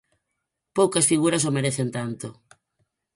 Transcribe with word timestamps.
Poucas 0.77 1.05
figuras 1.11 1.47
o 1.49 1.55
merecen 1.57 1.89
tanto. 1.97 2.27